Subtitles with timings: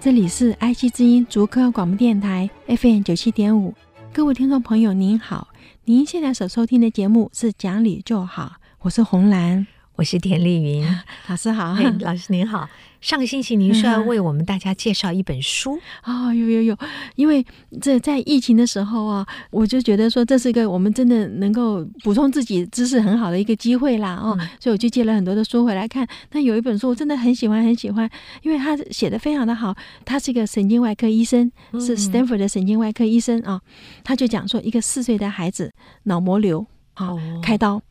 [0.00, 3.74] 这里是爱惜之音足科广播电台 FM 九七点五，
[4.12, 5.48] 各位听众朋友您好，
[5.86, 8.44] 您现在所收听的节目是《讲理就好》，
[8.78, 9.66] 我是红兰。
[9.98, 10.86] 我是田丽云。
[11.26, 12.68] 老师好，老师您好。
[13.00, 15.76] 上个星期您说要为我们大家介绍一本书。
[16.06, 16.78] 哦，有有有，
[17.16, 17.44] 因为
[17.80, 26.06] 这在疫情的时候啊，我就觉得说这是一个我们真的能够补充自己知识很好的一个机会啦哦，嗯、所以我就借了很多的书回来看。
[26.30, 28.08] 那有一本书我真的很喜欢很喜欢，
[28.42, 33.60] 因为他写的非常的好，他是一个神经外科医生，是 Stanford 的神经外科医生啊，
[34.04, 35.72] 他就讲说一个四岁的孩子
[36.04, 37.82] 脑膜瘤啊，开刀。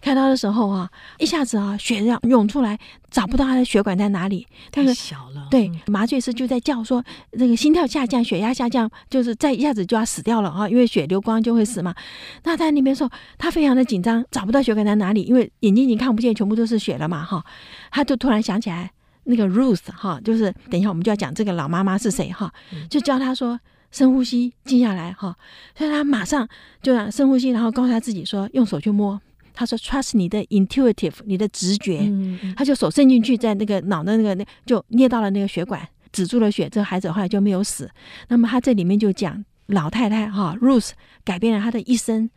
[0.00, 2.78] 开刀的时候啊，一下子啊，血量涌出来，
[3.10, 4.46] 找不到他的血管在哪里。
[4.70, 5.48] 太小了。
[5.50, 11.94] 对，麻醉师就在叫说，那个心跳下降，血压下降，就是再一下子就要死掉了啊，因为血流光就会死嘛。
[12.42, 17.44] 那他在那边说，他非常的紧张，找不到血管在哪里，因为眼睛已经看不见，全部都是血了嘛哈。
[17.90, 18.90] 他就突然想起来，
[19.24, 22.52] 那个 Ruth 哈，就是等一下我们就要讲这个老妈妈是谁哈，
[22.90, 23.58] 就教他说
[23.90, 25.36] 深呼吸，静下来哈。
[25.76, 26.48] 所以他马上
[26.82, 29.20] 就让深呼吸，然后告诉他自己说，用手去摸。
[29.54, 32.00] 他说：“Trust 你的 intuitive，你的直觉。
[32.00, 36.68] 嗯”他就手伸进去，在那个脑的那个那就捏到了那个血管，止住了血。
[36.68, 37.88] 这个孩子后来就没有死。
[38.28, 40.90] 那么他这里面就讲老太太哈，Rose
[41.24, 42.28] 改变了他的一生，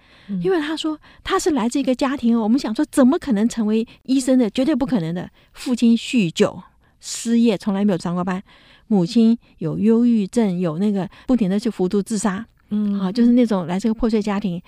[0.41, 4.49] 因为他说他是来自一个家庭，我们想说怎么可能成为医生的？
[4.49, 5.29] 绝对不可能的。
[5.53, 6.61] 父亲酗酒、
[7.01, 8.39] 失业，从来没有上过班；
[8.87, 12.45] 母亲有忧郁症，有那个不停的去服毒自杀。
[12.69, 14.61] 嗯，好，就是那种来自个破碎家庭，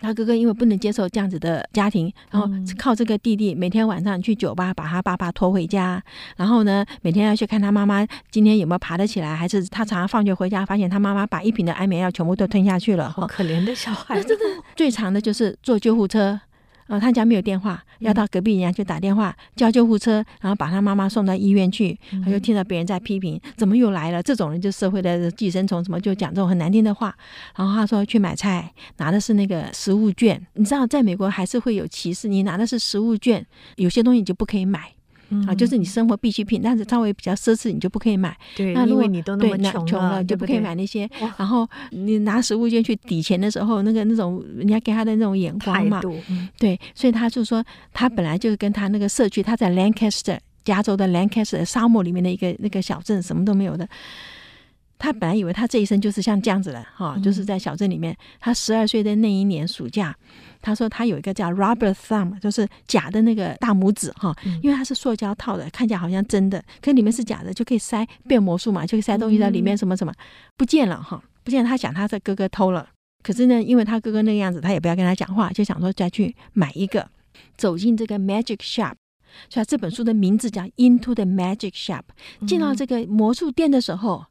[0.00, 6.02] 他哥哥因为不能接受这样子的家庭，然后靠这个弟弟每天晚上去酒吧把他爸爸拖回家，
[6.36, 14.20] 然后呢，每天要去看他妈妈今天有没有爬得起来，还是他常常放学回家发现他妈妈把一瓶的安眠药全部都吞下去了，好可怜的小孩。
[14.22, 14.44] 真的
[14.74, 16.40] 最长的就是坐救护车。
[16.86, 21.98] 呃，他家没有电话，要到隔壁人家去打电话叫救护车，然后把他妈妈送到医院去。
[22.24, 24.22] 他就听到别人在批评，怎么又来了？
[24.22, 27.14] 这种人就社会的寄生虫，什么就讲这种很难听的话。
[27.56, 30.40] 然后他说去买菜，拿的是那个食物券。
[30.54, 33.44] 你知道，在美国还是会有歧视，你拿的是食物券，
[33.76, 34.93] 有些东西你就不可以买。
[35.46, 38.36] 啊，就是你生活必需品，但是稍微比较奢侈，你就不可以买。
[38.56, 41.08] 对，那因为你都那么穷了，就不可以买那些。
[41.36, 46.00] 然后你拿食物券去抵钱的时候，那个那种人家给他的那种眼光嘛，
[46.58, 53.88] 对，所以他就说，他本来就是跟他那个社区，他在 Lancaster 加州的 Lancaster 沙漠里面的一个那个小镇，什么都没有的。
[54.98, 58.16] 他本来以为他这一生就是像这样子的，哈，就是在小镇里面。
[58.40, 60.14] 他十二岁的那一年暑假。
[60.62, 70.14] 他说他有一个叫 rubber thumb，就是假的那个大拇指哈，因为它是塑胶套的，看起来好像真的，可里面是假的，就可以塞变魔术嘛，就可以塞东西在里面，什么什么
[70.56, 71.68] 不见了哈，不见了。
[71.68, 72.88] 他想他的哥哥偷了，
[73.22, 77.06] 可是呢，因为他哥哥那个样子，他也不要跟他讲话，就想说再去买一个，
[77.58, 78.94] 走进这个 magic shop，
[79.50, 82.04] 所以这本书的名字叫 Into the Magic Shop。
[82.46, 84.24] 进到这个魔术店的时候，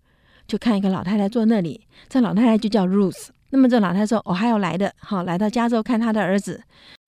[0.48, 3.30] 就看一个老太太坐那里，这老太太就叫 Ruth。
[3.50, 6.62] 那么这老太太说：“我还要来的，好，来到加州看她的儿子。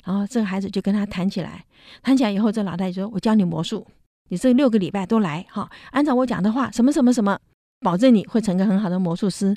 [0.06, 1.66] 然后这个孩子就跟他谈起来，
[2.04, 3.86] 谈起来以后，这老太太说：我教你魔术，
[4.30, 7.36] 你这六个礼拜都来，哈，按照我讲的话，什么什么什么，
[7.80, 9.56] 保证你会成个很好的魔术师。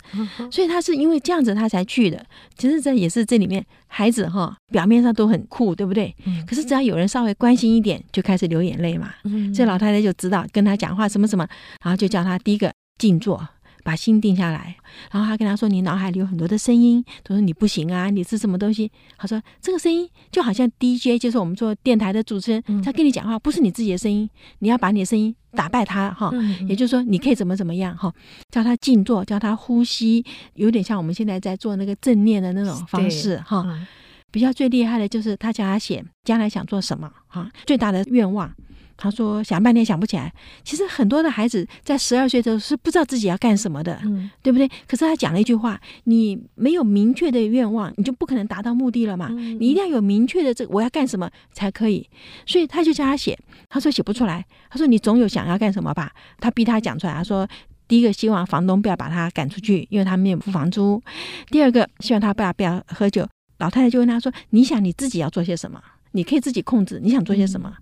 [0.51, 2.25] 所以他是因为这样子他才去的。
[2.57, 6.17] 其实这也是这里面孩子哈，表面上都很酷，对不对？
[6.47, 9.13] 可是只要有人稍微关心一点，就开始流眼泪嘛。
[9.55, 11.47] 这老太太就知道跟他讲话什么什么，
[11.85, 13.47] 然后就叫他第一个静坐。”
[13.89, 14.77] 把心定下来，
[15.11, 24.29] 然后他跟他说：“你脑海里有很多的声音，他说你不行啊，你是什么东西？”他说：“这个声音就好像 DJ，就是我们做电台的主持人，他跟你讲话不是你自己的声音，
[24.59, 26.31] 你要把你的声音打败他哈。
[26.69, 28.13] 也就是说，你可以怎么怎么样哈，
[28.51, 33.65] 叫他静坐，叫他呼吸，有点像我们现在在做那个正念的那种方式哈。
[34.31, 38.53] 比较最厉害的就是他叫他写将来想做什么哈，最大的愿望。”
[38.99, 40.31] 他说想半天想不起来。
[40.65, 44.69] 其实很多的孩子在十二岁的时候是不知道自己要干什么的，嗯，对不对？
[44.87, 49.29] 可是他讲了一句话：你没有明确的愿望，你就不可能达到目的了嘛。
[49.31, 52.07] 你一定要有明确的这个我要干什么才可以。
[52.45, 53.39] 所以他就叫他写。
[53.69, 54.45] 他说写不出来。
[54.69, 56.13] 他说你总有想要干什么吧？
[56.41, 57.15] 他逼他讲出来。
[57.15, 57.49] 他说
[57.87, 61.01] 第一个希望房东不要把他赶出去，因为他没有付房租。
[61.51, 63.27] 第二个希望他不要不要喝酒。
[63.59, 65.81] 老太太就问他说：你想你自己要做些什么？
[66.13, 67.73] 你可以自己控制，你想做些什么？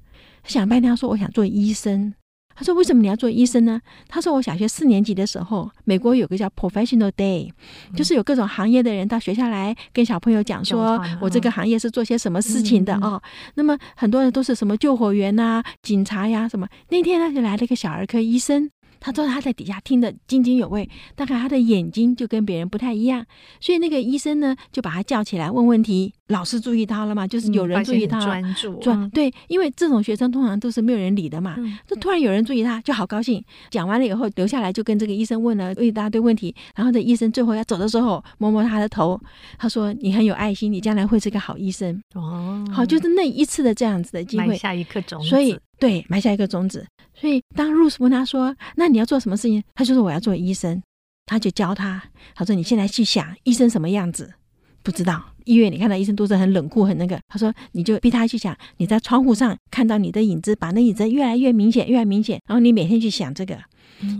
[0.46, 2.14] 想半天，他说：“我想做医生。”
[2.58, 3.78] 他说：“为什么你要做医生呢？”
[4.08, 7.50] 他说：“我小学四年级的时候，美国有个叫 Professional Day，
[7.94, 13.22] 就是有各种行业的人到学校来跟小朋友讲说，我这个行业是做些什么事情的哦。
[13.56, 16.66] 那么很多人都是什么救火员呐、警察呀什么。
[16.88, 18.70] 那天呢，就来了一个小儿科医生。”
[19.00, 23.24] 他说他在底下听得津津有味，大概他的眼睛就跟别人不太一样，
[23.60, 26.12] 所以那个医生呢就把他叫起来问问题。
[26.28, 27.24] 老师注意他了嘛？
[27.24, 31.56] 就是有人注意他，专注专对，因为这种学生通常都是没有人理的嘛。
[31.86, 33.42] 就突然有人注意他，就好高兴。
[33.70, 39.20] 讲完了以后留下来就跟这个医生问了一大堆问题，然后这医生最后要走的时候摸摸他的头，
[39.56, 45.28] 他说：“你很有爱心，你将来会是个好医生。”哦，好，就是那一次的这样子的机会，下一颗种子。
[45.28, 46.86] 所以对，埋下一个种子。
[47.14, 50.82] 所以当 Ruth 问他说：“那你要做什么事情？”他就说：“我要做医生。”
[51.26, 52.02] 他就教他，
[52.34, 54.34] 他说：“你现在去想医生什么样子？
[54.82, 57.18] 不知道。”医院，你看到医生都是很冷酷，很那个。
[57.28, 62.40] 他说，你就逼他去想，你在窗户上看到你的影子，把那影子越来越明显，越来越明显。
[62.46, 63.56] 然后你每天去想这个，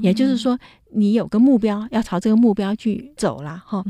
[0.02, 0.56] 也就是说，
[0.96, 3.84] 你有个目标，要朝这个目标去走了哈。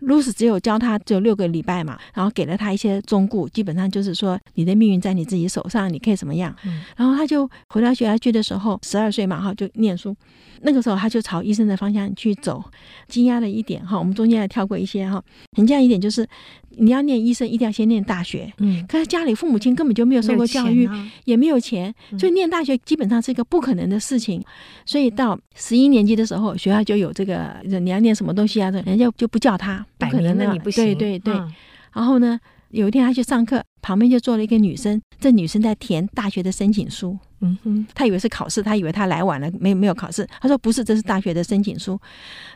[0.00, 6.54] 露丝、嗯、只有教他只有六个礼拜嘛，然后给了他一些忠告，基本上就是说，你的命运在你自己手上，你可以怎么样。
[6.64, 10.16] 嗯、然后他就回到学校去的时候，十二岁嘛哈，就念书。
[10.62, 12.62] 那个时候他就朝医生的方向去走。
[13.08, 15.22] 惊讶的一点哈，我们中间还跳过一些哈。
[15.56, 16.26] 很惊讶一点就是，
[16.76, 18.50] 你要念医生，一定要先念大学。
[18.58, 20.88] 嗯，可是家里父母亲根本就没有受过教育，
[21.24, 24.42] 也没有钱，所以念大学基本上是一个不可能的事情。
[24.86, 28.70] 所以到十一年级的时候，学校就有这个，你要念什么东西啊？
[28.70, 30.84] 人家就不叫他，不可能的，你不行。
[30.84, 31.34] 对对对。
[31.34, 31.52] 嗯、
[31.92, 32.38] 然后呢，
[32.70, 37.18] 有一天他去上课，旁边就坐了一个女生，这女生在填大学的申请书。
[37.42, 40.26] 嗯哼，他以为是考试，他以为他来晚了，没没有考试。
[40.40, 41.98] 他说不是，这是大学的申请书。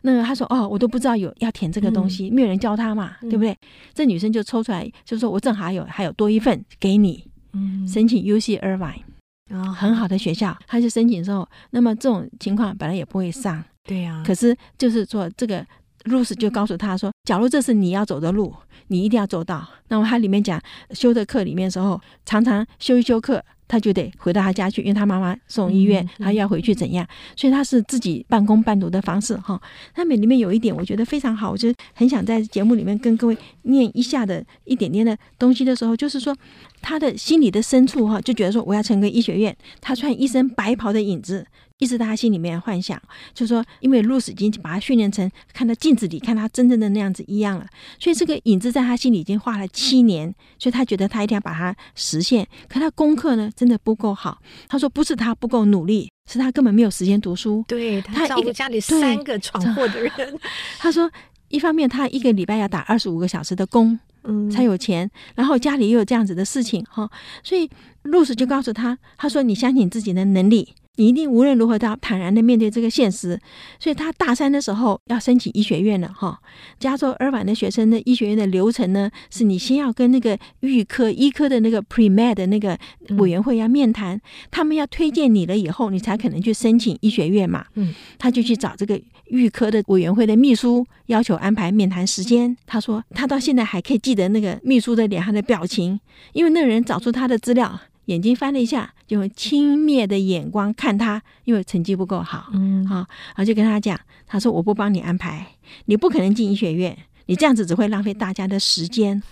[0.03, 3.57] 那个他说哦，我都不知道有要填这个东西，嗯、没有人教他嘛，嗯、对不对？
[3.95, 9.01] 这女生就抽出来，就说我正好有还有多一份给你，嗯，申请 UC Irvine，
[9.49, 10.55] 哦，很好的学校。
[10.67, 14.25] 他就申请之后，那么这种情况本来也不会上，对呀、啊。
[14.27, 15.65] 可是就是说这个
[16.05, 18.55] Ruth 就告诉他说，假如这是你要走的路，
[18.89, 19.67] 你一定要走到。
[19.89, 20.61] 那么他里面讲
[20.91, 23.43] 修的课里面的时候，常常修一修课。
[23.67, 27.05] 他就得回到他家去，因为他妈妈送医院，他要回去怎样？
[27.35, 29.61] 所以他是自己半工半读的方式哈。
[29.95, 36.37] 他们里面有一点我觉得非常好，我就很想在节目里面跟各位念一下的一点点的东西的时候，就是说
[36.83, 41.47] 他的心里的深处哈，就觉得说我要成个医学院，他穿一身白袍的影子。
[41.79, 43.01] 一直在他心里面幻想，
[43.35, 47.67] 就是说，因为露丝已经把他训练成看到镜子里看他真正的那样子一样了，
[47.99, 52.47] 所以这个影子在他心里已经画了七年，所以他觉得他一定要把它实现。
[52.69, 54.39] 可他功课呢，真的不够好。
[54.69, 57.65] 他说不是他不够努力，是他根本没有时间读书。
[57.67, 60.13] 对，他照顾家里三个闯祸的人。
[60.79, 61.11] 他说，
[61.49, 67.11] 一方面他一个礼拜要打二十五个小时的工，嗯，才有钱，然后家里又有这样子的事情哈，
[67.43, 67.69] 所以
[68.03, 70.75] 露丝就告诉他，他说你相信自己的能力。
[70.97, 73.41] 你一定无论如何都要坦然的面对这个现实，
[73.81, 76.39] 所以他大三的时候要申请医学院了哈。
[76.79, 82.79] 加州尔湾的学生的医学院的流程呢，是你先要跟那个预科医科的那个 pre-med 的那个
[83.19, 84.21] 委员会要面谈，
[84.51, 87.67] 他们要推荐你了以后，你才可能去申请医学院嘛。
[87.75, 92.57] 嗯，他就去找这个预科的委员会的秘书，要求安排面谈时间。
[92.67, 95.99] 他说他到现在还可以记得那个秘书的脸上的表情，
[96.33, 97.81] 因为那个人找出他的资料。
[98.07, 105.47] 眼睛翻了一下，就用轻蔑的眼光看他，因为成绩不够好，嗯，好，然后就跟他讲，他说我不帮你安排，
[105.87, 106.97] 你不可能进医学院，
[107.27, 109.23] 你这样子只会浪费大家的时间。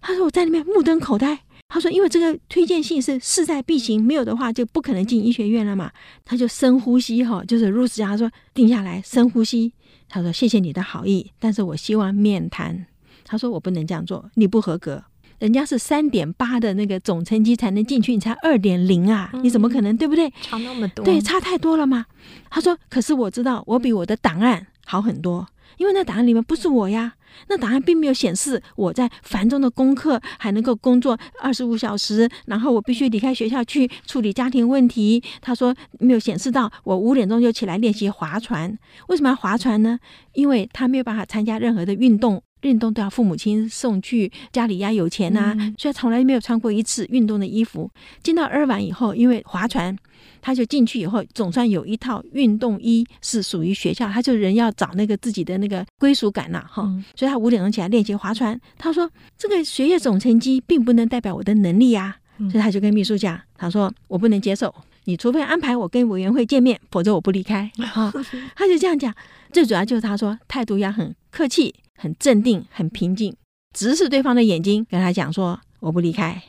[0.00, 5.90] 他说我在那边目瞪口呆，他说因为这个推荐信是势在必行，没有的话就不可能进医学院了嘛。
[6.24, 9.72] 他就深呼吸哈，就是 Ruth 他说定下来，深呼吸。
[10.08, 12.86] 他说谢谢你的好意，但是我希望面谈。
[13.24, 15.02] 他说我不能这样做，你不合格。
[15.38, 20.30] 人家是三点八的那个总成绩才能进去，你才二点零啊，你怎么可能，对不对？
[20.42, 22.06] 差那么多，对，差太多了嘛。
[22.50, 27.12] 他说：“可是我知道，我比我的档案好很多，因为那档案里面不是我呀，
[27.48, 38.76] 那档案并没有显示我在繁重的功课还能够工作二十五小时，然后我必须离开学校去处理家庭问题。”他说：“没有显示到我五点钟就起来练习划船，
[39.08, 39.98] 为什么要划船呢？
[40.32, 47.88] 因为他没有办法参加任何的运动。”运动都要父母亲送去，家里呀有钱呐、啊，嗯、所以从来没有穿过一次运动的衣服。
[48.22, 49.96] 进到二晚以后，因为划船，
[50.42, 56.82] 他就进去以后总算有一套运动衣是属于学校，他就人要找那个自己的那个归属感呐，哈。
[56.84, 58.60] 嗯、所以他五点钟起来练习划船。
[58.76, 59.08] 他说
[59.38, 62.38] ：“这个学业总成绩并不能代表我的能力呀、啊。
[62.38, 64.74] 嗯”所以他就跟秘书讲：“他说我不能接受，
[65.06, 67.68] 你除非安排我跟委员会见面，否则我不离开。
[67.92, 68.12] ”哈，
[68.54, 69.12] 他就这样讲。
[69.50, 71.74] 最主要就是他说态度要很客气。
[71.98, 73.34] 很镇定，很平静，
[73.74, 76.42] 直视对方的眼睛，跟他讲说：“我不离开。”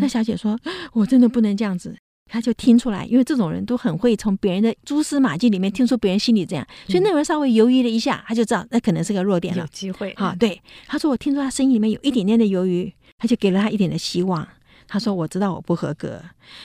[0.00, 0.58] 那小姐说
[0.94, 1.94] ：“我真的不能这样子。”
[2.32, 10.10] 他就听出来，因为这种人都很会从别人的蛛丝马迹里面听出别人心里这样，所以那个人稍微犹豫了一下，他就知道那可能是个弱点了，有机会。
[10.12, 14.48] 啊，对，他说我听出他声音里面有一点点的犹豫，他就给了他一点的希望。
[14.88, 16.20] 他说我知道我不合格，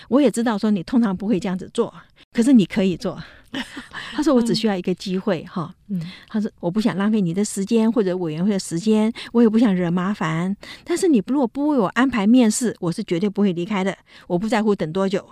[0.07, 1.93] 我也知道说你通常不会这样子做，
[2.31, 3.21] 可是你可以做。
[4.13, 15.23] 他说我只需要一个机会哈，嗯，他说我不想浪费你的时间或者委员会的时间，我也不想惹麻烦，但是你如果不为我安排面试，我是绝对不会离开的，我不在乎等多久。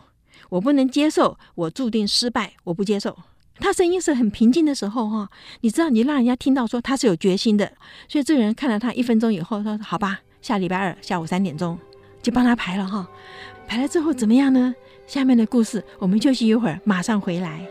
[0.50, 2.54] 我不能接受，我注定失败。
[2.66, 3.18] 我不接受。
[3.56, 5.30] 他声音是很平静的时候，哈，
[5.62, 7.72] 你知道，你让人家听到说他是有决心的，
[8.10, 11.80] 所以这个人看了他一分钟以后，说：“好吧，下礼拜二下午三点钟
[12.22, 13.08] 就帮他排了，哈，
[13.68, 14.76] 排了之后怎么样呢？
[15.08, 17.66] 下面的故事我们休息一会儿，马上回来。”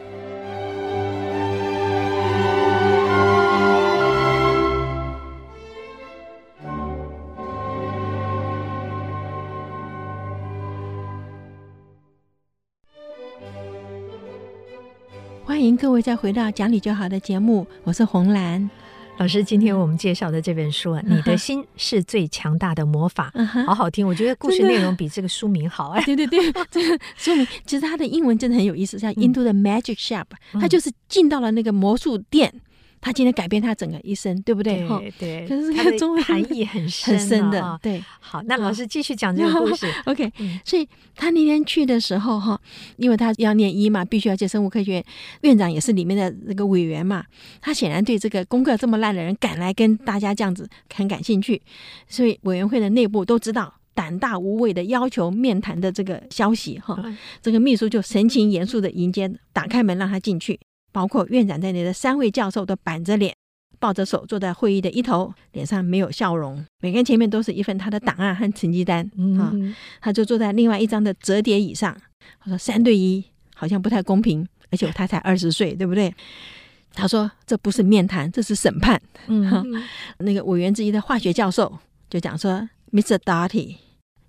[15.44, 18.70] 欢迎各位再回到讲理就好的节目，我是红兰
[19.18, 19.44] 老师。
[19.44, 24.06] 今天我们介绍的这本书，啊《你的心是最强大的魔法》，嗯，好好听。
[24.06, 26.02] 我觉得故事内容比这个书名好 哎。
[26.04, 30.24] 对对对，这个书名其实它的英文真的很有意思，叫《Into the Magic Shop》，
[30.60, 32.52] 它就是进到了那个魔术店。
[33.00, 34.86] 他今天改变他整个一生，对不对？
[34.86, 35.48] 对对。
[35.48, 37.78] 可是这个中文含义很深很深的。
[37.82, 39.86] 对，好，那老师继续讲这个故事。
[40.04, 40.30] OK，
[40.64, 42.60] 所以他那天去的时候哈，
[42.96, 45.04] 因为他要念医嘛，必须要接生物科学院，
[45.42, 47.24] 院长也是里面的那个委员嘛。
[47.60, 51.60] 他显然对这个功课这么烂的人赶来跟大家这样子很感兴趣，
[52.06, 57.02] 所以委员会的内部都知道胆大无畏的要求面谈的这个消息哈。
[57.40, 60.60] 这个秘书就神情严肃的迎接，打开门让他进去。
[60.92, 63.34] 包括院长在内的三位教授都板着脸，
[63.78, 66.64] 抱着手坐在会议的一头，脸上没有笑容。
[66.80, 69.10] 每个人前面都是一份他的档案和成绩单。
[69.16, 69.52] 嗯，啊，
[70.00, 71.96] 他就坐在另外一张的折叠椅上。
[72.38, 76.14] 他说：“三对一好像不太公平，而且他才二十岁，对不对？”
[76.92, 79.64] 他说：“这不是面谈，这是审判。”嗯，啊，
[80.18, 81.78] 那个委员之一的化学教授
[82.08, 83.16] 就讲说：“Mr.
[83.18, 83.76] Doughty。”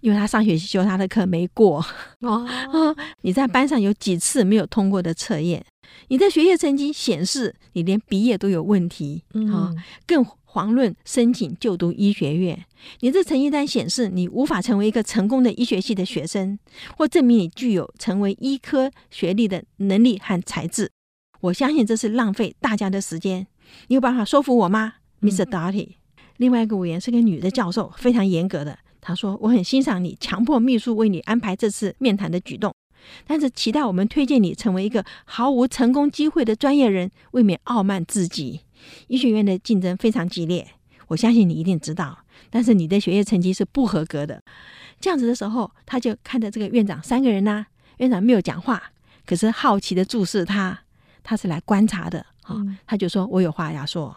[0.01, 1.85] 因为他上学期修他的课没过
[2.21, 2.47] 哦，
[3.21, 5.63] 你在班上有几次没有通过的测验？
[6.07, 9.73] 你的学业成绩显示你连毕业都有问题啊！
[10.05, 12.65] 更遑论申请就读医学院。
[12.99, 16.59] 你这成绩单显示你无法成为一个成功的医学系的学生，
[16.97, 20.91] 或证明你具有成为医科学历的能力和才智。
[21.39, 23.47] 我相信这是浪费大家的时间。
[23.87, 25.45] 你有办法说服我吗，Mr.
[25.45, 25.95] Doughty？
[26.37, 28.77] 另外一个委员是个女的教授，非常严格的。
[28.99, 32.73] 她说：“我很欣赏你强迫秘书为你安排这次面谈的举动，
[33.25, 38.61] 但是期待我们推荐你成为一个毫无成功机会的专业人，未免傲慢至极。
[39.07, 40.67] 医学院的竞争非常激烈，
[41.07, 42.19] 我相信你一定知道。
[42.49, 44.41] 但是你的学业成绩是不合格的。”
[44.99, 47.67] 这样子的时候，他就看着这个院长三个人呐、啊，
[47.97, 48.91] 院长没有讲话，
[49.25, 50.79] 可是好奇的注视他，
[51.23, 52.25] 他是来观察的。
[52.43, 52.55] 哈，
[52.85, 54.15] 他就说：“我有话要说。”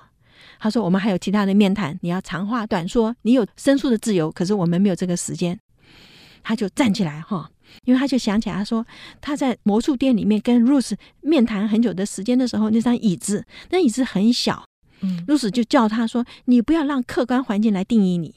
[0.61, 4.31] 他说：“我们还有其他的面谈，你要长话短说，你有申诉的自由。
[4.31, 5.59] 可是我们没有这个时间。”
[6.43, 7.51] 他就站起来哈，
[7.85, 8.87] 因为他就想起来，他说
[9.21, 14.65] 他在魔术店里面跟 Ruth 面谈很久的时间的时候，那张椅子，那椅子很小。
[15.01, 18.35] 嗯，Ruth 就叫他说：“你不要让客观环境来定义你。”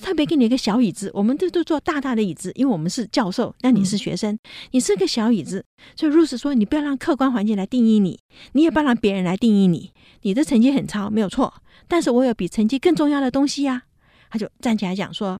[0.00, 4.36] 特别给你一个小椅子，我们这都坐大大的椅子，因为我们是教授，那你是学生，
[4.70, 5.62] 你是个小椅子，
[5.94, 8.18] 所以 Ruth 说，你不要让客观环境来定义你，
[8.52, 9.92] 你也不要让别人来定义你。
[10.22, 11.52] 你的成绩很差，没有错，
[11.86, 13.82] 但是我有比成绩更重要的东西呀。
[14.30, 15.38] 他就站起来讲说，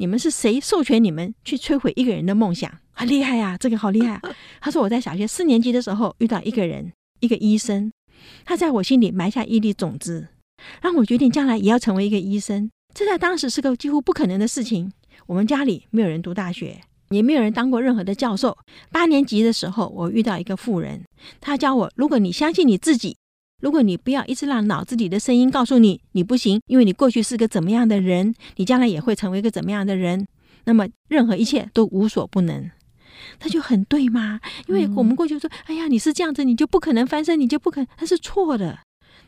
[0.00, 2.72] 你们是谁授权你们去摧毁一个人的梦想？
[2.92, 4.22] 很厉害呀，这个好厉害啊。
[4.58, 6.90] 他说我在小学四年级的时候遇到一个人，
[7.20, 7.92] 一个医生，
[8.46, 10.28] 他在我心里埋下一粒种子，
[10.80, 12.70] 让我决定将来也要成为一个医生。
[12.94, 14.90] 这在当时是个几乎不可能的事情。
[15.26, 16.80] 我们家里没有人读大学，
[17.10, 18.56] 也没有人当过任何的教授。
[18.90, 21.04] 八年级的时候，我遇到一个富人，
[21.42, 23.18] 他教我：如果你相信你自己，
[23.60, 30.26] 如果你不要一直让脑子里的声音告诉你你不行，因为你过去是个怎么样的人，你将来也会成为一个怎么样的人，
[30.64, 32.70] 那么任何一切都无所不能。
[33.38, 34.40] 他就很对吗？
[34.66, 37.86] 因为我们过去说：哎呀，你是这样子，你就不可能翻身，你就不可能。
[37.96, 38.78] 他是错的。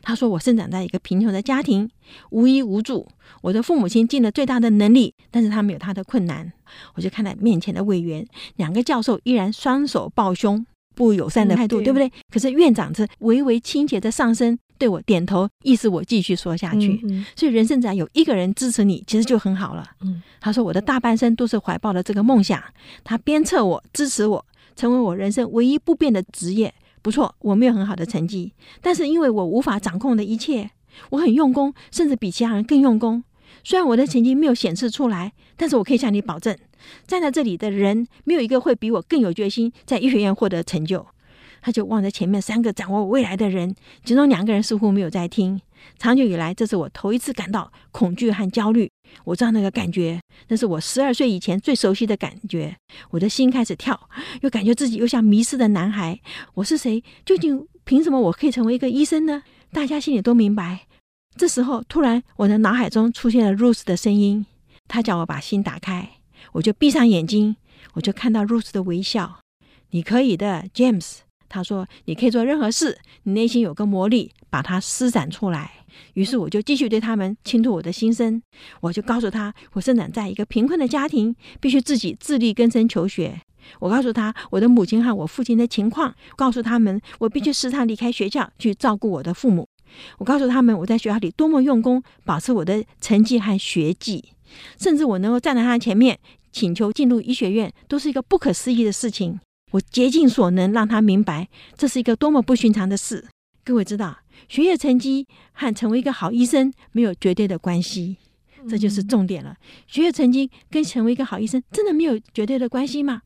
[0.05, 1.89] 他说：“我生长在一个贫穷的家庭，
[2.31, 3.07] 无依无助。
[3.41, 6.51] 我的父母亲尽了最大的能力，但是他们有他的困难。
[6.95, 12.11] 我就看到面前的委员，两个教授依然双手抱胸，不友善的态度，嗯、对不对？
[12.29, 17.01] 可是院长是微微倾斜的上身，对我点头，意思我继续说下去。
[17.35, 19.85] 所以人生只要有一个人支持你，其实就很好了。
[20.01, 22.61] 嗯，他说我的大半生都是怀抱了这个梦想，
[23.03, 24.45] 他鞭策我，支持我，
[24.75, 26.73] 成为我人生唯一不变的职业。”
[27.03, 30.71] 不错，我没有很好的成绩，但是因为我无法掌控的一切，
[31.09, 33.21] 我很用功，甚至比其他人更用功。
[33.61, 36.57] 虽然我的成绩没有显示出来，但是我可以向你保证，
[37.07, 41.05] 站在这里的人，没有一个会比我更有决心在医学院获得成就。
[41.61, 43.73] 他就望着前面三个掌握我未来的人，
[44.03, 45.61] 其中两个人似乎没有在听。
[45.97, 48.89] 长久以来，这是我头一次感到恐惧和焦虑。
[49.23, 52.75] 我知道那个感觉，那是我十二岁以前最熟悉的感觉。
[53.11, 54.09] 我的心开始跳，
[54.41, 56.19] 又感觉自己又像迷失的男孩。
[56.55, 57.01] 我是谁？
[57.25, 59.43] 究竟凭什么我可以成为一个医生呢？
[59.71, 60.81] 大家心里都明白。
[61.37, 64.45] 这时候，突然我的脑海中出现了 Rose 的声音，
[64.89, 66.22] 他叫我把心打开。
[66.53, 67.55] 我就闭上眼睛，
[67.93, 69.39] 我就看到 Rose 的微笑。
[69.91, 71.17] 你可以的，James。
[71.49, 78.41] 他说：“你可以做任何事，你内心有个魔力，把它施展出来。”于是我就继续对他们倾吐我的心声。
[78.81, 83.39] 我就告诉他，我生长在一个贫困的家庭，必须自己自力更生求学。
[83.79, 89.67] 我告诉他我的母亲和我父亲的情况，告诉他们我必须时常离开学校去照顾我的父母。
[90.17, 94.29] 我告诉他们我在学校里多么用功，保持我的成绩和学绩，
[94.79, 96.19] 甚至我能够站在他前面
[96.53, 99.39] 请求进入医学院，都是一个不可思议的事情。
[99.71, 103.25] 我竭尽所能让他明白，这是一个多么不寻常的事。
[103.65, 108.17] 各位知道，学业成绩和成为一个好医生没有绝对的关系，
[108.69, 109.57] 这就是重点了。
[109.87, 113.23] 学业成绩跟成为一个好医生真的没有绝对的关系吗？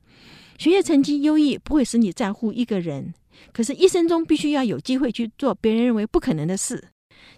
[0.57, 3.13] 学业成绩优异不会使你在乎一个人，
[3.51, 6.87] 可是一生中必须要有机会去做别人认为不可能的事。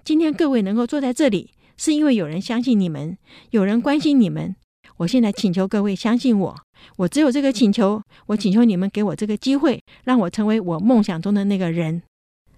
[0.04, 3.18] 今天各位能够坐在这里，是因为有人相信你们，
[3.50, 4.56] 有人关心你们。
[5.00, 6.54] 我现在请求各位相信我，
[6.98, 12.04] 我只有这个请求，我请求你们给我这个机会，让我成为我梦想中的那个人。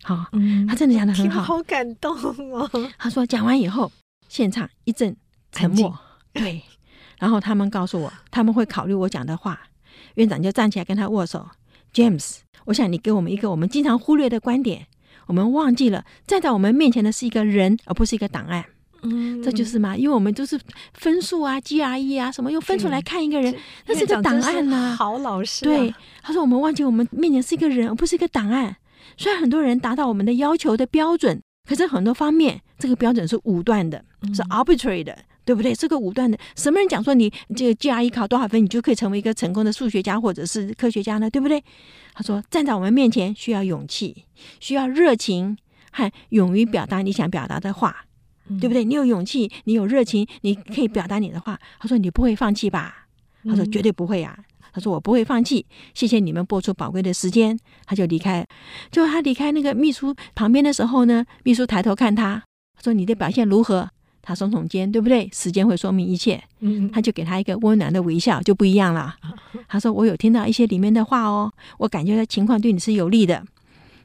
[0.02, 2.12] 好，嗯，他真的讲的很好，好感动
[2.52, 2.68] 哦。
[2.98, 3.92] 他说讲完以后，
[4.28, 5.16] 现场一阵
[5.52, 5.96] 沉默，
[6.34, 6.64] 对，
[7.20, 9.62] 然后他们告诉我他们会考虑我讲的话。
[10.16, 11.48] 院长就站起来跟他握手
[11.94, 14.88] ，James，我想你给我们一个我们经常忽略的观点，
[15.28, 18.66] 我们忘记了站在我们面前的是一个人，而不是一个档案。
[19.04, 20.60] 嗯，这就是嘛，因为我们都是
[20.94, 23.56] 分数啊、GRE 啊什么，用分数来看一个人，
[23.88, 24.96] 那是个档案呐、啊。
[24.96, 28.76] 好老师、啊，对，他说我们忘记我们面前是一个人，而不是一个档案。
[29.18, 35.74] 虽然很多人达到我们的要求的标准，可是很多方面这个标准是武断的，嗯、是 arbitrary 的，对不对？
[35.74, 41.30] 是个武断的，什么人讲说你这个 GRE 考多少分，你就可以成为一个成功的数学家或者是科学家呢？
[41.30, 41.64] 对不对？
[42.14, 44.26] 他说站在我们面前需要勇气，
[44.60, 45.58] 需要热情
[45.92, 48.06] 和勇于表达你想表达的话。
[48.60, 48.84] 对不对？
[48.84, 51.60] 你有勇气，你有热情，你可以表达你的话。
[51.80, 53.08] 他说：“你不会放弃吧？”
[53.48, 54.38] 他说：“绝对不会啊。”
[54.74, 57.58] 他说：“我不会放弃。”谢谢你们播出宝贵的时间。
[57.86, 58.46] 他就离开。
[58.92, 62.44] 就他离开那个秘书旁边的时候呢，秘书抬头看他，
[62.82, 63.90] 说：“你的表现如何？”
[64.24, 65.28] 他耸耸肩，对不对？
[65.34, 66.42] 时间会说明一切。
[66.60, 69.16] 嗯，他就给他一个温暖的微笑，就不一样了。
[69.68, 73.44] 他说：“我有听到一些里面的话哦，我感觉情况对你是有利的。”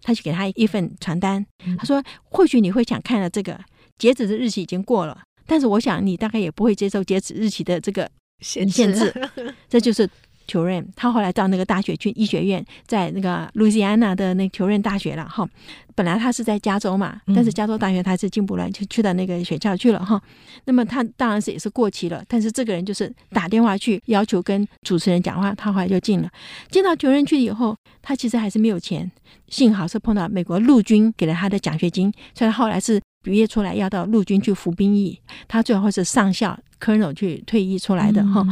[0.02, 1.44] 他就给他一份传单。
[1.76, 3.60] 他说：“或许你会想看了这个。”
[3.98, 8.08] 截止的日期已经过了，但是我想你大概也不会接受截止日期的这个
[8.40, 9.12] 限制。
[9.68, 10.08] 这就是
[10.46, 15.48] Turenne，他后来到那个大学去医学院，在那个路易斯安那的那个 Turenne 大学了哈。
[15.94, 20.20] 本来他是在加州嘛，但是加州大学他是进不来，就去到那个学校去了哈。
[20.66, 26.28] 那么他当然是也是过期了，但是这个人就是打电话去要求跟主持人讲话，他后来就进了。
[26.70, 29.10] 进到 Turenne 去以后，他其实还是没有钱，
[29.48, 33.00] 幸好是碰到美国陆军给了他的奖学金，所以他后来是。
[33.30, 38.46] 毕业出来要到陆军去服兵役，他最后是上校 Colonel 去退役出来的哈，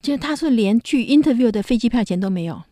[0.00, 2.62] 就、他是连去 interview 的飞机票钱都没有。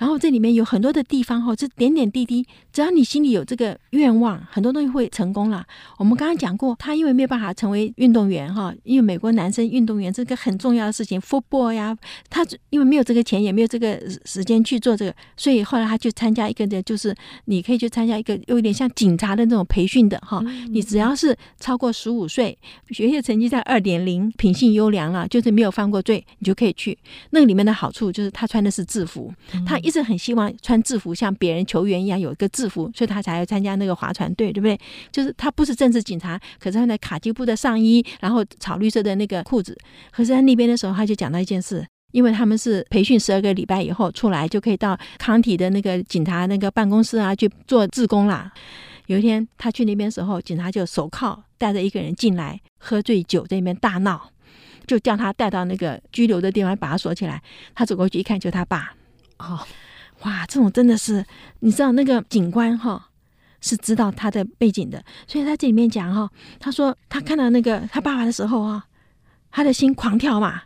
[0.00, 5.62] 然后这里面有很多的地方哈，这点点滴滴，只要你心里有这个愿望，很多东西会成功了。
[5.98, 11.94] 我们刚刚讲过，他因为没有办法成为运动员哈，因为美国男生运动员这个很重要的事情，football 呀，
[12.30, 20.42] 他因为没有这个钱，也没有这个时间去做这个，所以后来他去参加一个的，就是你可以去参加一个有点像警察的那种培训的哈。
[20.70, 22.58] 你只要是超过十五岁，
[22.88, 26.96] 学业成绩在二点零，品性优良了，就是没有犯过罪，你就可以去。
[27.32, 29.30] 那个里面的好处就是他穿的是制服，
[29.66, 29.89] 他一。
[29.90, 34.78] 一直很希望穿制服，像别人球员一样有一个制服，所以他才要参加那个划船队，对不对？
[35.10, 39.76] 就是他不是正式警察，可是他的卡其布的上衣，然后草绿色的那个裤子。
[40.12, 48.52] 可是在那边的时候，他就讲到一件事，因为他们是培训十二个礼拜以后出来，就可以到康体的那个警察那个办公室啊去做志工啦。
[49.06, 54.30] 有一天他去那边时候，警察就手铐带着一个人进来，喝醉酒在那边大闹，
[54.86, 57.42] 就叫他带到那个拘留的地方，把他锁起来。
[57.74, 58.94] 他走过去一看，就他爸。
[59.40, 59.66] 哦，
[60.22, 61.24] 哇，这种真的是，
[61.60, 63.08] 你知道那个警官哈
[63.60, 68.84] 是知道他的背景的，所以他这里面讲哈，他说他看到那个他爸爸的时候啊，
[69.50, 70.62] 他的心狂跳嘛，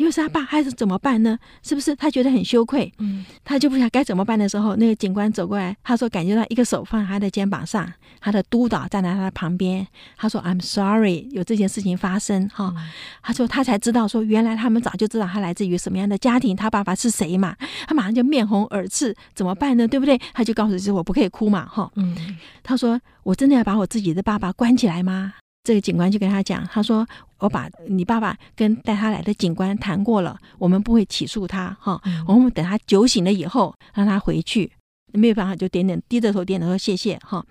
[0.00, 1.38] 因为是他爸，还是怎么办呢？
[1.62, 2.90] 是不是他觉得很羞愧？
[3.00, 7.86] 嗯，他就不晓得该怎么办的时候，那个警官走过来，他说感觉到一个手放在他的肩膀上，
[8.18, 9.86] 他的督导站在他的旁边，
[10.16, 12.74] 他说 I'm sorry，有这件事情发生哈。
[13.22, 17.54] 他说他才知道说原来他们早就知道他来自于什么样的家庭，他爸爸是谁嘛？
[17.86, 19.86] 他马上就面红耳赤，怎么办呢？
[19.86, 20.18] 对不对？
[20.32, 21.92] 他就告诉自己我不可以哭嘛哈。
[21.96, 22.16] 嗯，
[22.62, 25.34] 他说我真的要把我自己的爸爸关起来吗？
[25.62, 27.06] 这个警官就跟他讲，他说
[27.38, 34.72] ：“我把你爸爸跟带他来的警官谈过了，我们不会起诉他，哈，我们等他酒醒了以后让他回去。
[35.12, 37.44] 没有办法，就点点低着头点头说谢谢，哈。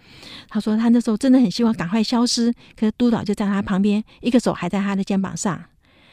[0.48, 5.65] 他说他那时候真的很希望赶快消失，可是督导就在他旁边，一个手还在他的肩膀上，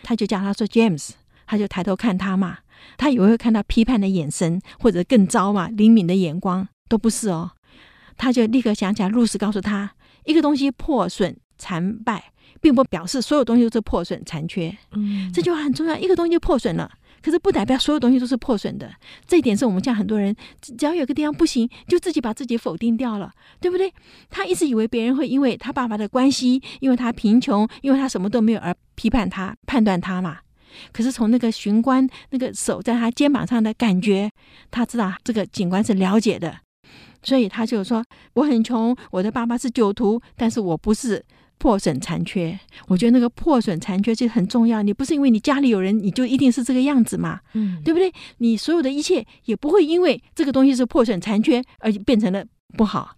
[0.03, 1.13] 他就叫他说 James，
[1.47, 2.59] 他就抬头看他嘛，
[2.99, 7.53] 他以为会看到批判的眼神或者更糟嘛，灵敏的眼光都不是哦，
[8.19, 9.93] 他就立刻想起来，露丝告诉他
[10.25, 15.97] 一个东西破损。”残败并不表示所有东西都是破损残缺，嗯，这句话很重要。
[15.97, 16.91] 一个东西破损了，
[17.23, 18.91] 可是不代表所有东西都是破损的。
[19.27, 23.93] 这一点是我们像很多人，只要有个地方不行，就自己把自己否定掉了，对不对？
[24.31, 30.39] 他一直以为别人会因为他爸爸的关系，因为他贫穷，因为他什么都没有而批判他、判断他嘛。
[30.93, 34.31] 可是从那个巡官那个手在他肩膀上的感觉，
[34.71, 36.59] 他知道这个警官是了解的，
[37.23, 41.25] 所以他就说：“我很穷，我的爸爸是酒徒，但是我不是。”
[41.59, 44.83] 破损残缺，我觉得那个破损残缺就很重要。
[44.83, 47.41] 你不是因为你家里有人，你就一定是这个样子嘛？
[47.55, 48.13] 嗯，对不对？
[48.39, 52.45] 你所有的一切也不会因为这个东西是破损残缺而变成了
[52.77, 53.17] 不好。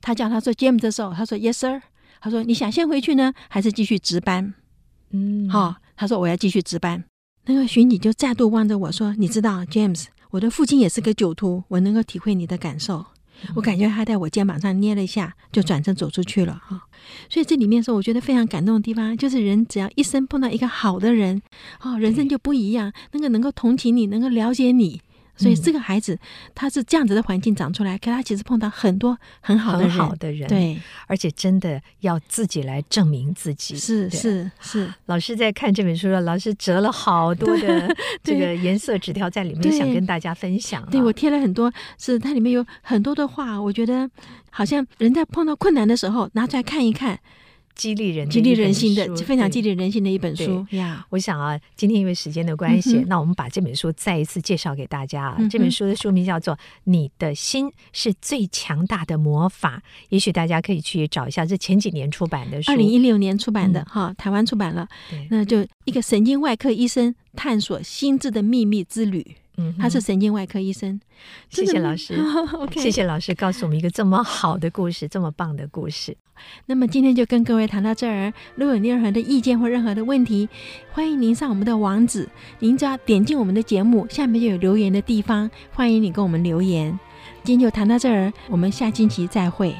[0.00, 1.82] 他叫他说 James 的时候，他说 Yes sir。
[2.20, 4.54] 他说你想先回去呢，还是继续值班？
[5.10, 5.76] 嗯，好、哦。
[5.96, 7.04] 他说我要继续值班。
[7.46, 13.06] 那个巡警就再度望着我说：“你知道，James，我的父亲也是个酒徒，我能够体会你的感受。”
[13.54, 16.82] 我感觉他在我肩膀上捏了一下，就转身走出去了哈。
[17.28, 21.40] 所以这里面说，我觉得非常感动的地方，就是人只要一生碰到一个好的人，
[21.80, 22.92] 哦，人生就不一样。
[23.12, 25.00] 那个能够同情你，能够了解你。
[25.36, 26.18] 所以这个孩子、嗯、
[26.54, 33.76] 他是这样子的环境长出来，可他其实碰到很多很好的好的人，对，而且真的要自己来证明自己。
[33.76, 37.94] 是是是，老师在看这本书了老师折了好多的
[38.24, 40.84] 这个颜色纸条在里面，想跟大家分享。
[40.90, 44.08] 对，我贴了很多，是它里面有很多的话，我觉得
[44.50, 47.20] 好像人在碰到困难的时候拿出来看一看。
[47.76, 51.00] 激励人、激励人心的，非常激励人心的一本书呀。
[51.00, 51.06] Yeah.
[51.10, 55.36] 我想啊，今天因为时间的关系，嗯、那我们把这本书再一次介绍给大家啊。
[55.38, 59.76] 嗯、这本书的书名叫做《你的心是最强大的魔法》，
[60.08, 64.88] 也许大家可以去找一下，这前几年出版的书，二零一六年出版的哈、嗯，台湾出版了。
[65.10, 69.36] 对，那就一个神经外科医生探索心智的秘密之旅。
[69.56, 71.00] 嗯，他是神经外科医生。
[71.48, 72.82] 谢谢老师， okay.
[72.82, 76.16] 谢谢老师告诉我们一个这么好的故事，这么棒的故事。
[76.66, 78.32] 那么今天就跟各位谈到这儿。
[78.56, 80.48] 如果有任何的意见或任何的问题，
[80.92, 86.98] 欢迎您上我们的网址，您只要点进我们的节目，下面就有留言的地方，欢迎你跟我们留言。
[87.42, 89.74] 今天就谈到这儿，我们下星期再会。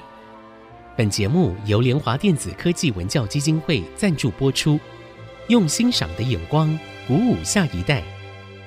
[0.97, 4.81] 本节目由联华电子科技文教基金会赞助播出，
[5.49, 6.67] 用欣赏的眼光
[7.07, 8.03] 鼓舞下一代。